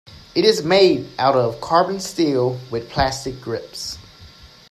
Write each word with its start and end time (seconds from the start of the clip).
It 0.33 0.45
is 0.45 0.63
made 0.63 1.07
out 1.19 1.35
of 1.35 1.61
carbon 1.61 1.99
steel 1.99 2.59
with 2.71 2.89
plastic 2.89 3.39
grips. 3.39 3.99